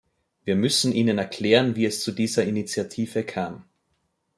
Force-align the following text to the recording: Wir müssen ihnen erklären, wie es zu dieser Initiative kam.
Wir 0.45 0.55
müssen 0.55 0.93
ihnen 0.93 1.19
erklären, 1.19 1.75
wie 1.75 1.85
es 1.85 2.01
zu 2.03 2.11
dieser 2.11 2.43
Initiative 2.43 3.23
kam. 3.23 3.65